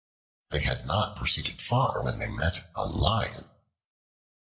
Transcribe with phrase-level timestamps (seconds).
[0.49, 3.47] They had not proceeded far when they met a Lion.